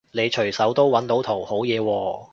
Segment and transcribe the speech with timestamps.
[0.13, 2.27] 你隨手都搵到圖好嘢喎